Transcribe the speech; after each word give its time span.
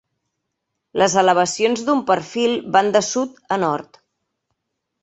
Les 1.01 1.17
elevacions 1.23 1.85
d'un 1.91 2.03
perfil 2.09 2.59
van 2.79 2.91
de 2.97 3.05
sud 3.13 3.39
a 3.59 3.63
nord. 3.67 4.03